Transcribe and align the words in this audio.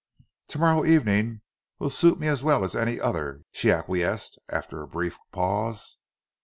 "To 0.47 0.57
morrow 0.57 0.83
evening 0.83 1.41
will 1.77 1.91
suit 1.91 2.19
me 2.19 2.25
as 2.27 2.43
well 2.43 2.63
as 2.63 2.75
any 2.75 2.99
other," 2.99 3.43
she 3.51 3.69
acquiesced, 3.71 4.39
after 4.49 4.81
a 4.81 4.87
brief 4.87 5.19
pause. 5.31 5.99